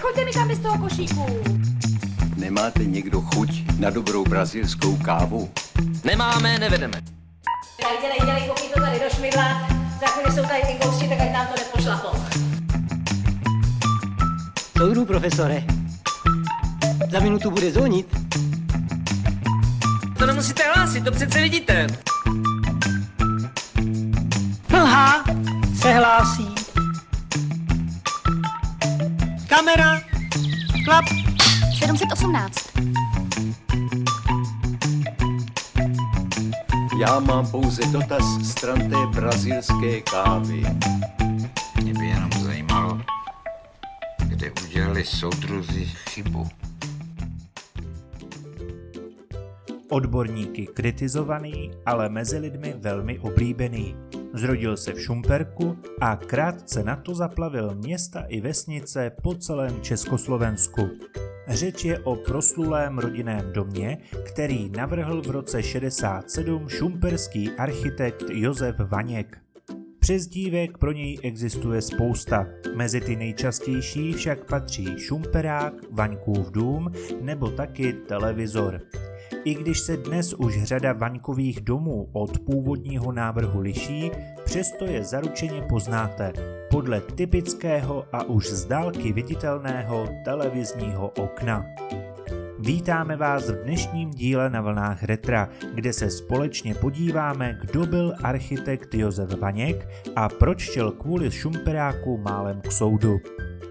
Nechoďte 0.00 0.24
mi 0.24 0.32
tam 0.32 0.48
bez 0.48 0.58
toho 0.58 0.78
košíku. 0.78 1.26
Nemáte 2.36 2.84
někdo 2.84 3.20
chuť 3.20 3.50
na 3.78 3.90
dobrou 3.90 4.24
brazilskou 4.24 4.96
kávu? 4.96 5.50
Nemáme, 6.04 6.58
nevedeme. 6.58 7.02
Tak 7.80 7.92
dělej, 8.00 8.18
dělej, 8.24 8.48
koukni 8.48 8.68
to 8.74 8.80
tady 8.80 8.98
do 8.98 9.16
šmidla. 9.16 9.68
Za 10.00 10.06
chvíli 10.06 10.32
jsou 10.32 10.42
tady 10.42 10.62
ty 10.62 10.86
gosti, 10.86 11.08
tak 11.08 11.20
ať 11.20 11.32
nám 11.32 11.46
to 11.46 11.54
nepošlapou. 11.62 12.18
Soudru, 14.78 15.04
profesore. 15.04 15.64
Za 17.10 17.20
minutu 17.20 17.50
bude 17.50 17.70
zvonit. 17.70 18.16
To 20.18 20.26
nemusíte 20.26 20.62
hlásit, 20.74 21.04
to 21.04 21.10
přece 21.10 21.40
vidíte. 21.40 21.86
Mlha 24.68 25.24
se 25.80 25.92
hlásí. 25.92 26.49
Kamera. 29.70 30.00
Klap. 30.84 31.04
718. 31.78 32.70
Já 37.00 37.20
mám 37.20 37.50
pouze 37.50 37.82
dotaz 37.92 38.24
stran 38.50 38.90
té 38.90 39.20
brazilské 39.20 40.00
kávy. 40.00 40.62
Mě 41.82 41.94
by 41.94 42.06
jenom 42.06 42.32
zajímalo, 42.32 43.00
kde 44.24 44.52
udělali 44.66 45.04
soudruzi 45.04 45.84
chybu. 45.84 46.48
Odborníky 49.88 50.66
kritizovaný, 50.66 51.70
ale 51.86 52.08
mezi 52.08 52.38
lidmi 52.38 52.74
velmi 52.76 53.18
oblíbený. 53.18 53.94
Zrodil 54.34 54.76
se 54.76 54.92
v 54.92 55.00
Šumperku 55.00 55.76
a 56.00 56.16
krátce 56.16 56.82
na 56.82 56.96
to 56.96 57.14
zaplavil 57.14 57.74
města 57.74 58.20
i 58.28 58.40
vesnice 58.40 59.10
po 59.22 59.34
celém 59.34 59.80
Československu. 59.82 60.90
Řeč 61.48 61.84
je 61.84 61.98
o 61.98 62.16
proslulém 62.16 62.98
rodinném 62.98 63.52
domě, 63.52 63.98
který 64.24 64.70
navrhl 64.70 65.22
v 65.22 65.30
roce 65.30 65.62
67 65.62 66.68
šumperský 66.68 67.50
architekt 67.50 68.24
Josef 68.30 68.76
Vaněk. 68.78 69.38
Přezdívek 69.98 70.78
pro 70.78 70.92
něj 70.92 71.18
existuje 71.22 71.82
spousta. 71.82 72.46
Mezi 72.74 73.00
ty 73.00 73.16
nejčastější 73.16 74.12
však 74.12 74.44
patří 74.44 74.98
Šumperák, 74.98 75.74
Vaňkův 75.90 76.50
dům 76.50 76.92
nebo 77.20 77.50
taky 77.50 77.92
televizor. 77.92 78.80
I 79.44 79.54
když 79.54 79.80
se 79.80 79.96
dnes 79.96 80.34
už 80.34 80.62
řada 80.62 80.92
vaňkových 80.92 81.60
domů 81.60 82.08
od 82.12 82.38
původního 82.38 83.12
návrhu 83.12 83.60
liší, 83.60 84.10
přesto 84.44 84.86
je 84.86 85.04
zaručeně 85.04 85.62
poznáte 85.68 86.32
podle 86.70 87.00
typického 87.00 88.04
a 88.12 88.22
už 88.22 88.50
z 88.50 88.64
dálky 88.64 89.12
viditelného 89.12 90.08
televizního 90.24 91.08
okna. 91.08 91.66
Vítáme 92.62 93.16
vás 93.16 93.50
v 93.50 93.62
dnešním 93.64 94.10
díle 94.10 94.50
na 94.50 94.60
vlnách 94.60 95.02
Retra, 95.02 95.48
kde 95.74 95.92
se 95.92 96.10
společně 96.10 96.74
podíváme, 96.74 97.58
kdo 97.60 97.86
byl 97.86 98.14
architekt 98.22 98.94
Josef 98.94 99.34
Vaněk 99.40 99.88
a 100.16 100.28
proč 100.28 100.60
šel 100.60 100.90
kvůli 100.90 101.30
šumperáku 101.30 102.18
málem 102.18 102.60
k 102.60 102.72
soudu. 102.72 103.20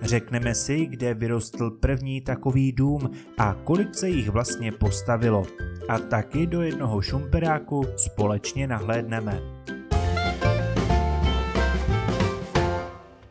Řekneme 0.02 0.56
si, 0.56 0.86
kde 0.86 1.14
vyrostl 1.14 1.72
první 1.72 2.22
takový 2.22 2.72
dům 2.72 3.12
a 3.38 3.54
kolik 3.54 3.96
se 3.96 4.10
jich 4.10 4.30
vlastně 4.30 4.72
postavilo. 4.72 5.46
A 5.90 6.00
taky 6.00 6.48
do 6.48 6.62
jednoho 6.62 7.02
šumperáku 7.02 7.84
společně 7.96 8.68
nahlédneme. 8.68 9.42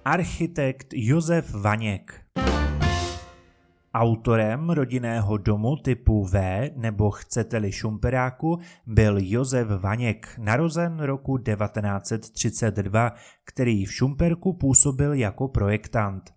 Architekt 0.04 0.86
Josef 0.92 1.54
Vaněk 1.54 2.27
Autorem 3.94 4.70
rodinného 4.70 5.36
domu 5.36 5.76
typu 5.76 6.24
V 6.24 6.70
nebo 6.76 7.10
chcete-li 7.10 7.72
šumperáku 7.72 8.58
byl 8.86 9.16
Josef 9.20 9.68
Vaněk, 9.80 10.38
narozen 10.38 10.98
roku 10.98 11.38
1932, 11.38 13.12
který 13.44 13.84
v 13.84 13.92
Šumperku 13.92 14.52
působil 14.52 15.12
jako 15.12 15.48
projektant. 15.48 16.34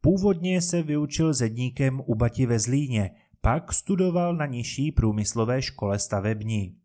Původně 0.00 0.62
se 0.62 0.82
vyučil 0.82 1.34
zedníkem 1.34 2.02
u 2.06 2.14
Bati 2.14 2.46
ve 2.46 2.58
Zlíně, 2.58 3.10
pak 3.40 3.72
studoval 3.72 4.36
na 4.36 4.46
nižší 4.46 4.92
průmyslové 4.92 5.62
škole 5.62 5.98
stavební. 5.98 6.81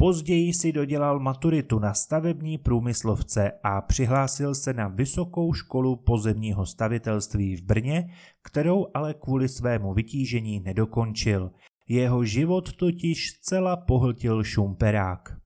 Později 0.00 0.52
si 0.52 0.72
dodělal 0.72 1.20
maturitu 1.20 1.78
na 1.78 1.94
stavební 1.94 2.58
průmyslovce 2.58 3.52
a 3.62 3.80
přihlásil 3.80 4.54
se 4.54 4.72
na 4.72 4.88
Vysokou 4.88 5.52
školu 5.52 5.96
pozemního 5.96 6.66
stavitelství 6.66 7.56
v 7.56 7.62
Brně, 7.62 8.10
kterou 8.42 8.86
ale 8.94 9.14
kvůli 9.14 9.48
svému 9.48 9.94
vytížení 9.94 10.60
nedokončil. 10.60 11.50
Jeho 11.88 12.24
život 12.24 12.76
totiž 12.76 13.30
zcela 13.30 13.76
pohltil 13.76 14.44
šumperák. 14.44 15.36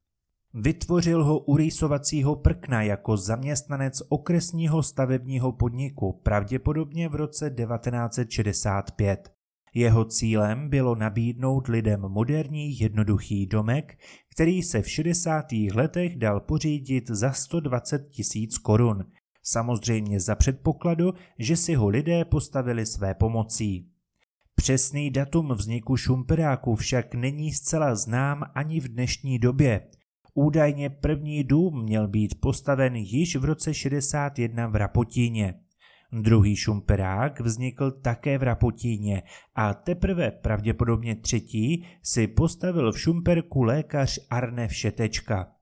Vytvořil 0.55 1.25
ho 1.25 1.39
u 1.39 1.57
rýsovacího 1.57 2.37
prkna 2.37 2.83
jako 2.83 3.17
zaměstnanec 3.17 4.03
okresního 4.09 4.83
stavebního 4.83 5.53
podniku 5.53 6.21
pravděpodobně 6.23 7.09
v 7.09 7.15
roce 7.15 7.51
1965. 7.51 9.42
Jeho 9.75 10.05
cílem 10.05 10.69
bylo 10.69 10.95
nabídnout 10.95 11.69
lidem 11.69 12.01
moderní 12.01 12.79
jednoduchý 12.79 13.47
domek, 13.47 13.99
který 14.35 14.63
se 14.63 14.83
v 14.83 14.91
60. 14.91 15.47
letech 15.75 16.17
dal 16.17 16.41
pořídit 16.41 17.11
za 17.11 17.33
120 17.33 18.09
tisíc 18.09 18.59
korun. 18.59 19.05
Samozřejmě 19.43 20.21
za 20.21 20.35
předpokladu, 20.35 21.15
že 21.39 21.57
si 21.57 21.75
ho 21.75 21.89
lidé 21.89 22.25
postavili 22.25 22.87
své 22.87 23.15
pomocí. 23.15 23.89
Přesný 24.55 25.11
datum 25.11 25.55
vzniku 25.55 25.97
šumperáku 25.97 26.77
však 26.77 27.15
není 27.15 27.53
zcela 27.53 27.95
znám 27.95 28.43
ani 28.55 28.81
v 28.81 28.89
dnešní 28.89 29.39
době. 29.39 29.89
Údajně 30.35 30.91
první 30.91 31.45
dům 31.45 31.83
měl 31.83 32.09
být 32.09 32.41
postaven 32.41 32.97
již 32.97 33.37
v 33.37 33.45
roce 33.45 33.75
61 33.75 34.67
v 34.67 34.77
Rapotíně. 34.77 35.55
Druhý 36.21 36.57
šumperák 36.57 37.41
vznikl 37.41 37.91
také 37.91 38.39
v 38.39 38.43
Rapotíně 38.43 39.23
a 39.55 39.75
teprve 39.75 40.31
pravděpodobně 40.31 41.17
třetí 41.17 41.87
si 42.03 42.27
postavil 42.27 42.93
v 42.93 43.01
Šumperku 43.01 43.63
lékař 43.63 44.19
Arne 44.31 44.69
Všetečka. 44.69 45.53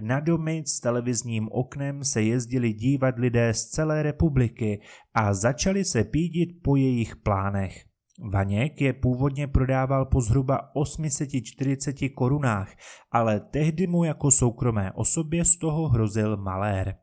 Na 0.00 0.20
domy 0.20 0.62
s 0.66 0.80
televizním 0.80 1.48
oknem 1.52 2.04
se 2.04 2.22
jezdili 2.22 2.72
dívat 2.72 3.18
lidé 3.18 3.54
z 3.54 3.64
celé 3.64 4.02
republiky 4.02 4.80
a 5.14 5.34
začali 5.34 5.84
se 5.84 6.04
pídit 6.04 6.62
po 6.62 6.76
jejich 6.76 7.16
plánech. 7.16 7.84
Vaněk 8.32 8.80
je 8.80 8.92
původně 8.92 9.46
prodával 9.46 10.06
po 10.06 10.20
zhruba 10.20 10.74
840 10.74 11.94
korunách, 12.14 12.68
ale 13.12 13.40
tehdy 13.40 13.86
mu 13.86 14.04
jako 14.04 14.30
soukromé 14.30 14.92
osobě 14.92 15.44
z 15.44 15.56
toho 15.56 15.88
hrozil 15.88 16.36
malér. 16.36 16.94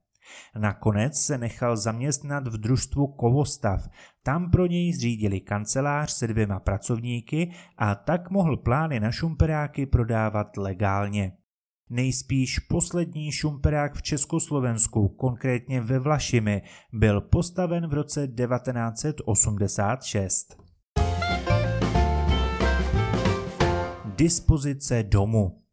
Nakonec 0.59 1.21
se 1.21 1.37
nechal 1.37 1.77
zaměstnat 1.77 2.47
v 2.47 2.57
družstvu 2.57 3.07
Kovostav. 3.07 3.89
Tam 4.23 4.51
pro 4.51 4.65
něj 4.65 4.93
zřídili 4.93 5.41
kancelář 5.41 6.11
se 6.11 6.27
dvěma 6.27 6.59
pracovníky 6.59 7.51
a 7.77 7.95
tak 7.95 8.29
mohl 8.29 8.57
plány 8.57 8.99
na 8.99 9.11
šumperáky 9.11 9.85
prodávat 9.85 10.57
legálně. 10.57 11.31
Nejspíš 11.89 12.59
poslední 12.59 13.31
šumperák 13.31 13.95
v 13.95 14.01
Československu, 14.01 15.07
konkrétně 15.07 15.81
ve 15.81 15.99
Vlašimi, 15.99 16.61
byl 16.93 17.21
postaven 17.21 17.87
v 17.87 17.93
roce 17.93 18.27
1986. 18.27 20.57
Dispozice 24.15 25.03
domu 25.03 25.66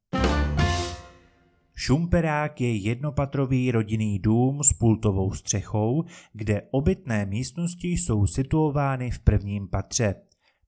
Šumperák 1.76 2.60
je 2.60 2.76
jednopatrový 2.76 3.70
rodinný 3.70 4.18
dům 4.18 4.64
s 4.64 4.72
pultovou 4.72 5.32
střechou, 5.32 6.04
kde 6.32 6.62
obytné 6.70 7.26
místnosti 7.26 7.88
jsou 7.88 8.26
situovány 8.26 9.10
v 9.10 9.18
prvním 9.18 9.68
patře. 9.68 10.14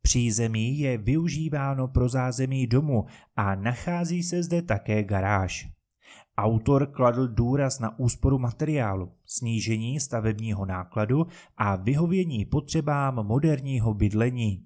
Přízemí 0.02 0.78
je 0.78 0.98
využíváno 0.98 1.88
pro 1.88 2.08
zázemí 2.08 2.66
domu 2.66 3.04
a 3.36 3.54
nachází 3.54 4.22
se 4.22 4.42
zde 4.42 4.62
také 4.62 5.04
garáž. 5.04 5.68
Autor 6.38 6.86
kladl 6.86 7.28
důraz 7.28 7.80
na 7.80 7.98
úsporu 7.98 8.38
materiálu, 8.38 9.12
snížení 9.24 10.00
stavebního 10.00 10.66
nákladu 10.66 11.26
a 11.56 11.76
vyhovění 11.76 12.44
potřebám 12.44 13.26
moderního 13.26 13.94
bydlení. 13.94 14.64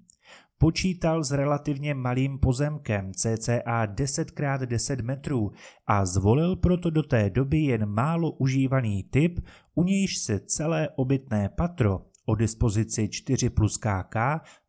Počítal 0.61 1.23
s 1.23 1.31
relativně 1.31 1.93
malým 1.93 2.39
pozemkem 2.39 3.11
cca 3.13 3.85
10x10 3.85 5.03
metrů 5.03 5.51
a 5.87 6.05
zvolil 6.05 6.55
proto 6.55 6.89
do 6.89 7.03
té 7.03 7.29
doby 7.29 7.57
jen 7.57 7.85
málo 7.85 8.31
užívaný 8.31 9.03
typ, 9.03 9.39
u 9.75 9.83
nějž 9.83 10.17
se 10.17 10.39
celé 10.39 10.89
obytné 10.95 11.49
patro 11.49 12.01
o 12.25 12.35
dispozici 12.35 13.09
4 13.09 13.49
plus 13.49 13.77
KK 13.77 14.15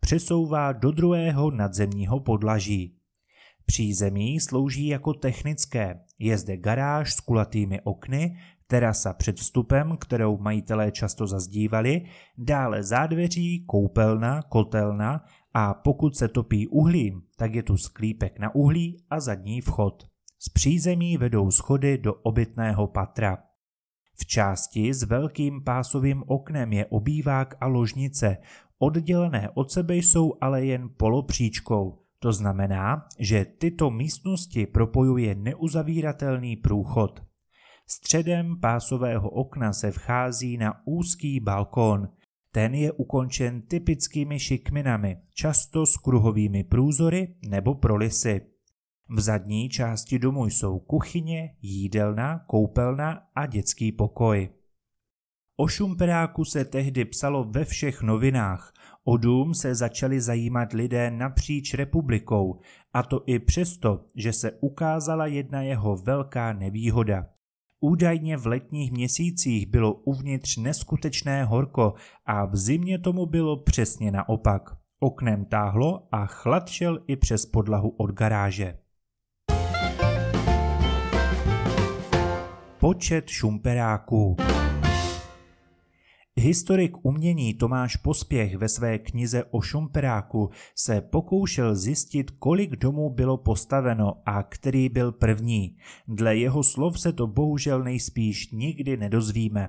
přesouvá 0.00 0.72
do 0.72 0.90
druhého 0.90 1.50
nadzemního 1.50 2.20
podlaží. 2.20 3.01
Přízemí 3.72 4.40
slouží 4.40 4.86
jako 4.86 5.14
technické, 5.14 6.00
je 6.18 6.38
zde 6.38 6.56
garáž 6.56 7.14
s 7.14 7.20
kulatými 7.20 7.80
okny, 7.80 8.36
terasa 8.66 9.12
před 9.12 9.36
vstupem, 9.36 9.96
kterou 9.96 10.38
majitelé 10.38 10.90
často 10.90 11.26
zazdívali, 11.26 12.02
dále 12.38 12.82
zádveří, 12.82 13.64
koupelna, 13.66 14.42
kotelna 14.42 15.24
a 15.54 15.74
pokud 15.74 16.16
se 16.16 16.28
topí 16.28 16.68
uhlím, 16.68 17.22
tak 17.36 17.54
je 17.54 17.62
tu 17.62 17.76
sklípek 17.76 18.38
na 18.38 18.54
uhlí 18.54 19.04
a 19.10 19.20
zadní 19.20 19.60
vchod. 19.60 20.06
Z 20.38 20.48
přízemí 20.48 21.16
vedou 21.16 21.50
schody 21.50 21.98
do 21.98 22.14
obytného 22.14 22.86
patra. 22.86 23.38
V 24.14 24.26
části 24.26 24.94
s 24.94 25.02
velkým 25.02 25.64
pásovým 25.64 26.22
oknem 26.26 26.72
je 26.72 26.86
obývák 26.86 27.54
a 27.60 27.66
ložnice, 27.66 28.36
oddělené 28.78 29.50
od 29.54 29.70
sebe 29.70 29.96
jsou 29.96 30.32
ale 30.40 30.64
jen 30.64 30.88
polopříčkou. 30.96 32.01
To 32.22 32.32
znamená, 32.32 33.06
že 33.18 33.44
tyto 33.44 33.90
místnosti 33.90 34.66
propojuje 34.66 35.34
neuzavíratelný 35.34 36.56
průchod. 36.56 37.22
Středem 37.86 38.60
pásového 38.60 39.30
okna 39.30 39.72
se 39.72 39.90
vchází 39.90 40.56
na 40.56 40.86
úzký 40.86 41.40
balkón. 41.40 42.08
Ten 42.52 42.74
je 42.74 42.92
ukončen 42.92 43.62
typickými 43.62 44.38
šikminami, 44.38 45.16
často 45.34 45.86
s 45.86 45.96
kruhovými 45.96 46.64
průzory 46.64 47.34
nebo 47.48 47.74
prolisy. 47.74 48.40
V 49.08 49.20
zadní 49.20 49.68
části 49.68 50.18
domu 50.18 50.46
jsou 50.46 50.78
kuchyně, 50.78 51.56
jídelna, 51.62 52.38
koupelna 52.38 53.22
a 53.34 53.46
dětský 53.46 53.92
pokoj. 53.92 54.48
O 55.56 55.68
Šumperáku 55.68 56.44
se 56.44 56.64
tehdy 56.64 57.04
psalo 57.04 57.44
ve 57.44 57.64
všech 57.64 58.02
novinách. 58.02 58.72
O 59.04 59.16
dům 59.16 59.54
se 59.54 59.74
začali 59.74 60.20
zajímat 60.20 60.72
lidé 60.72 61.10
napříč 61.10 61.74
republikou, 61.74 62.60
a 62.92 63.02
to 63.02 63.22
i 63.26 63.38
přesto, 63.38 64.04
že 64.16 64.32
se 64.32 64.52
ukázala 64.60 65.26
jedna 65.26 65.62
jeho 65.62 65.96
velká 65.96 66.52
nevýhoda. 66.52 67.26
Údajně 67.80 68.36
v 68.36 68.46
letních 68.46 68.92
měsících 68.92 69.66
bylo 69.66 69.94
uvnitř 69.94 70.56
neskutečné 70.56 71.44
horko 71.44 71.94
a 72.26 72.44
v 72.44 72.56
zimě 72.56 72.98
tomu 72.98 73.26
bylo 73.26 73.56
přesně 73.56 74.12
naopak. 74.12 74.76
Oknem 75.00 75.44
táhlo 75.44 76.08
a 76.12 76.26
chlad 76.26 76.68
šel 76.68 76.98
i 77.06 77.16
přes 77.16 77.46
podlahu 77.46 77.88
od 77.88 78.10
garáže. 78.10 78.78
Počet 82.78 83.28
šumperáků 83.28 84.36
Historik 86.36 87.04
umění 87.04 87.54
Tomáš 87.54 87.96
Pospěch 87.96 88.56
ve 88.56 88.68
své 88.68 88.98
knize 88.98 89.44
o 89.44 89.60
Šumperáku 89.60 90.50
se 90.76 91.00
pokoušel 91.00 91.76
zjistit, 91.76 92.30
kolik 92.30 92.76
domů 92.76 93.10
bylo 93.10 93.36
postaveno 93.36 94.22
a 94.26 94.42
který 94.42 94.88
byl 94.88 95.12
první. 95.12 95.76
Dle 96.08 96.36
jeho 96.36 96.62
slov 96.62 97.00
se 97.00 97.12
to 97.12 97.26
bohužel 97.26 97.82
nejspíš 97.82 98.50
nikdy 98.50 98.96
nedozvíme. 98.96 99.68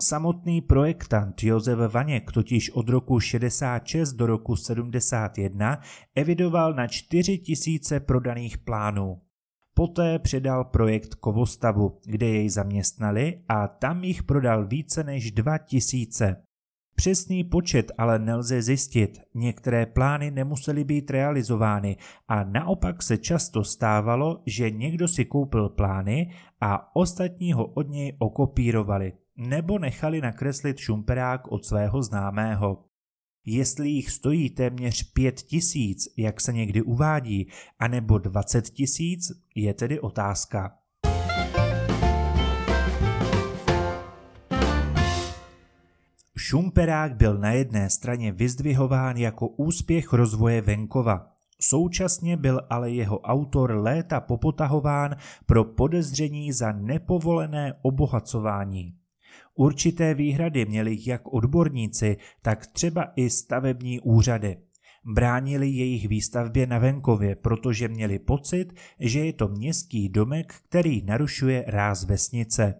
Samotný 0.00 0.60
projektant 0.60 1.42
Josef 1.42 1.78
Vaněk 1.92 2.32
totiž 2.32 2.70
od 2.70 2.88
roku 2.88 3.20
66 3.20 4.12
do 4.12 4.26
roku 4.26 4.56
71 4.56 5.80
evidoval 6.14 6.74
na 6.74 6.86
4 6.86 7.38
tisíce 7.38 8.00
prodaných 8.00 8.58
plánů. 8.58 9.20
Poté 9.80 10.18
předal 10.18 10.64
projekt 10.64 11.14
Kovostavu, 11.14 11.98
kde 12.04 12.26
jej 12.26 12.48
zaměstnali 12.48 13.40
a 13.48 13.68
tam 13.68 14.04
jich 14.04 14.22
prodal 14.22 14.66
více 14.66 15.04
než 15.04 15.32
2000. 15.32 16.36
Přesný 16.94 17.44
počet 17.44 17.92
ale 17.98 18.18
nelze 18.18 18.62
zjistit, 18.62 19.20
některé 19.34 19.86
plány 19.86 20.30
nemusely 20.30 20.84
být 20.84 21.10
realizovány 21.10 21.96
a 22.28 22.44
naopak 22.44 23.02
se 23.02 23.18
často 23.18 23.64
stávalo, 23.64 24.42
že 24.46 24.70
někdo 24.70 25.08
si 25.08 25.24
koupil 25.24 25.68
plány 25.68 26.30
a 26.60 26.96
ostatní 26.96 27.52
ho 27.52 27.66
od 27.66 27.88
něj 27.88 28.16
okopírovali 28.18 29.12
nebo 29.36 29.78
nechali 29.78 30.20
nakreslit 30.20 30.78
šumperák 30.78 31.52
od 31.52 31.64
svého 31.64 32.02
známého. 32.02 32.89
Jestli 33.44 33.88
jich 33.88 34.10
stojí 34.10 34.50
téměř 34.50 35.12
pět 35.12 35.42
tisíc, 35.42 36.08
jak 36.16 36.40
se 36.40 36.52
někdy 36.52 36.82
uvádí, 36.82 37.46
anebo 37.78 38.18
20 38.18 38.70
tisíc, 38.70 39.32
je 39.54 39.74
tedy 39.74 40.00
otázka. 40.00 40.76
Šumperák 46.36 47.16
byl 47.16 47.38
na 47.38 47.52
jedné 47.52 47.90
straně 47.90 48.32
vyzdvihován 48.32 49.16
jako 49.16 49.48
úspěch 49.48 50.12
rozvoje 50.12 50.60
venkova. 50.60 51.26
Současně 51.60 52.36
byl 52.36 52.60
ale 52.70 52.90
jeho 52.90 53.20
autor 53.20 53.70
léta 53.70 54.20
popotahován 54.20 55.16
pro 55.46 55.64
podezření 55.64 56.52
za 56.52 56.72
nepovolené 56.72 57.74
obohacování. 57.82 58.99
Určité 59.54 60.14
výhrady 60.14 60.66
měli 60.66 60.98
jak 61.06 61.32
odborníci, 61.32 62.16
tak 62.42 62.66
třeba 62.66 63.12
i 63.16 63.30
stavební 63.30 64.00
úřady. 64.00 64.56
Bránili 65.04 65.68
jejich 65.68 66.08
výstavbě 66.08 66.66
na 66.66 66.78
venkově, 66.78 67.36
protože 67.36 67.88
měli 67.88 68.18
pocit, 68.18 68.72
že 69.00 69.20
je 69.20 69.32
to 69.32 69.48
městský 69.48 70.08
domek, 70.08 70.54
který 70.68 71.02
narušuje 71.02 71.64
ráz 71.66 72.04
vesnice. 72.04 72.74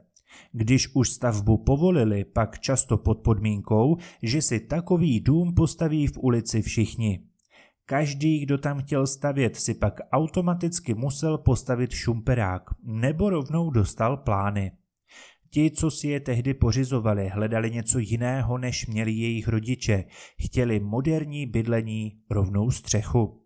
Když 0.52 0.94
už 0.94 1.10
stavbu 1.10 1.58
povolili, 1.58 2.24
pak 2.24 2.58
často 2.58 2.98
pod 2.98 3.18
podmínkou, 3.18 3.96
že 4.22 4.42
si 4.42 4.60
takový 4.60 5.20
dům 5.20 5.54
postaví 5.54 6.06
v 6.06 6.18
ulici 6.18 6.62
všichni. 6.62 7.24
Každý, 7.86 8.40
kdo 8.40 8.58
tam 8.58 8.78
chtěl 8.80 9.06
stavět, 9.06 9.56
si 9.56 9.74
pak 9.74 10.00
automaticky 10.12 10.94
musel 10.94 11.38
postavit 11.38 11.90
šumperák 11.90 12.62
nebo 12.82 13.30
rovnou 13.30 13.70
dostal 13.70 14.16
plány. 14.16 14.72
Ti, 15.52 15.70
co 15.70 15.90
si 15.90 16.08
je 16.08 16.20
tehdy 16.20 16.54
pořizovali, 16.54 17.28
hledali 17.28 17.70
něco 17.70 17.98
jiného, 17.98 18.58
než 18.58 18.86
měli 18.86 19.12
jejich 19.12 19.48
rodiče. 19.48 20.04
Chtěli 20.38 20.80
moderní 20.80 21.46
bydlení, 21.46 22.18
rovnou 22.30 22.70
střechu. 22.70 23.42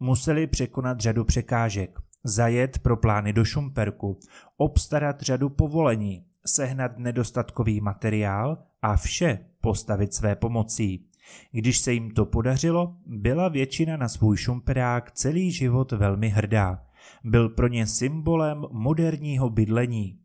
Museli 0.00 0.46
překonat 0.46 1.00
řadu 1.00 1.24
překážek, 1.24 1.98
zajet 2.24 2.78
pro 2.78 2.96
plány 2.96 3.32
do 3.32 3.44
Šumperku, 3.44 4.20
obstarat 4.56 5.22
řadu 5.22 5.48
povolení, 5.48 6.24
sehnat 6.46 6.98
nedostatkový 6.98 7.80
materiál 7.80 8.58
a 8.82 8.96
vše 8.96 9.38
postavit 9.60 10.14
své 10.14 10.36
pomocí. 10.36 11.06
Když 11.52 11.78
se 11.78 11.92
jim 11.92 12.10
to 12.10 12.26
podařilo, 12.26 12.96
byla 13.06 13.48
většina 13.48 13.96
na 13.96 14.08
svůj 14.08 14.36
šumperák 14.36 15.12
celý 15.12 15.52
život 15.52 15.92
velmi 15.92 16.28
hrdá. 16.28 16.82
Byl 17.24 17.48
pro 17.48 17.68
ně 17.68 17.86
symbolem 17.86 18.64
moderního 18.70 19.50
bydlení. 19.50 20.18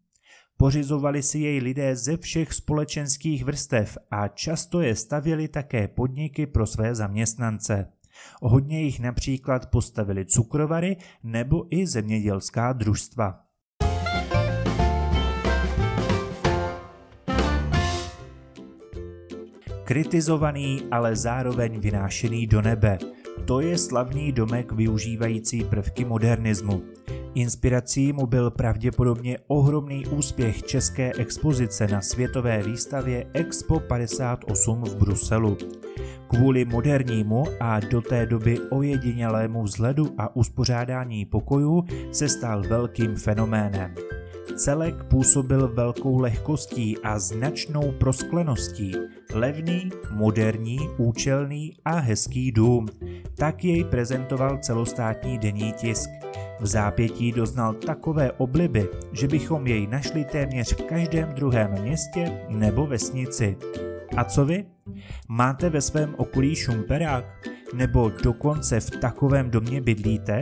Pořizovali 0.62 1.24
si 1.24 1.40
jej 1.40 1.60
lidé 1.60 1.96
ze 1.96 2.18
všech 2.18 2.54
společenských 2.54 3.46
vrstev 3.46 3.98
a 4.12 4.28
často 4.28 4.82
je 4.82 4.96
stavěli 4.96 5.48
také 5.48 5.88
podniky 5.88 6.46
pro 6.46 6.68
své 6.68 6.96
zaměstnance. 6.96 7.88
Hodně 8.42 8.82
jich 8.82 9.00
například 9.00 9.70
postavili 9.70 10.26
cukrovary 10.26 10.98
nebo 11.24 11.66
i 11.70 11.88
zemědělská 11.88 12.74
družstva. 12.74 13.40
Kritizovaný, 19.84 20.84
ale 20.92 21.16
zároveň 21.16 21.80
vynášený 21.80 22.48
do 22.48 22.62
nebe. 22.62 22.98
To 23.46 23.60
je 23.60 23.78
slavný 23.78 24.32
domek 24.32 24.72
využívající 24.72 25.64
prvky 25.64 26.06
modernismu. 26.06 26.84
Inspirací 27.34 28.14
mu 28.14 28.26
byl 28.26 28.52
pravděpodobně 28.52 29.38
ohromný 29.48 30.06
úspěch 30.06 30.64
české 30.64 31.12
expozice 31.18 31.88
na 31.88 32.02
světové 32.02 32.64
výstavě 32.64 33.28
Expo 33.34 33.80
58 33.80 34.84
v 34.84 34.96
Bruselu. 34.96 35.58
Kvůli 36.28 36.66
modernímu 36.66 37.44
a 37.60 37.80
do 37.80 38.02
té 38.02 38.26
doby 38.26 38.60
ojedinělému 38.70 39.64
vzhledu 39.64 40.14
a 40.18 40.36
uspořádání 40.36 41.26
pokojů 41.26 41.84
se 42.12 42.30
stal 42.30 42.62
velkým 42.62 43.16
fenoménem. 43.16 43.96
Celek 44.56 45.04
působil 45.04 45.68
velkou 45.68 46.20
lehkostí 46.20 46.98
a 46.98 47.20
značnou 47.20 47.92
proskleností. 47.92 48.92
Levný, 49.34 49.90
moderní, 50.12 50.80
účelný 50.98 51.74
a 51.86 52.00
hezký 52.00 52.52
dům. 52.52 52.88
Tak 53.36 53.64
jej 53.64 53.84
prezentoval 53.84 54.58
celostátní 54.58 55.38
denní 55.38 55.72
tisk. 55.72 56.10
V 56.62 56.66
zápětí 56.66 57.32
doznal 57.32 57.74
takové 57.74 58.32
obliby, 58.32 58.90
že 59.12 59.28
bychom 59.28 59.68
jej 59.68 59.88
našli 59.88 60.26
téměř 60.26 60.74
v 60.74 60.84
každém 60.84 61.34
druhém 61.34 61.72
městě 61.82 62.32
nebo 62.50 62.88
vesnici. 62.88 63.58
A 64.18 64.24
co 64.24 64.46
vy? 64.46 64.66
Máte 65.28 65.70
ve 65.70 65.82
svém 65.82 66.16
okolí 66.18 66.56
šumperák? 66.56 67.26
Nebo 67.74 68.12
dokonce 68.24 68.80
v 68.80 68.90
takovém 68.90 69.50
domě 69.50 69.82
bydlíte? 69.82 70.40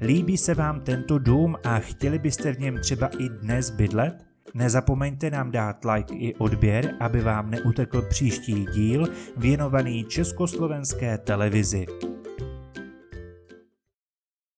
Líbí 0.00 0.36
se 0.36 0.54
vám 0.54 0.80
tento 0.80 1.18
dům 1.18 1.56
a 1.64 1.78
chtěli 1.78 2.18
byste 2.18 2.52
v 2.52 2.58
něm 2.58 2.78
třeba 2.80 3.10
i 3.18 3.28
dnes 3.28 3.70
bydlet? 3.70 4.14
Nezapomeňte 4.54 5.30
nám 5.30 5.50
dát 5.50 5.84
like 5.84 6.14
i 6.14 6.34
odběr, 6.34 6.94
aby 7.00 7.20
vám 7.20 7.50
neutekl 7.50 8.02
příští 8.02 8.66
díl 8.74 9.08
věnovaný 9.36 10.04
československé 10.04 11.18
televizi. 11.18 11.86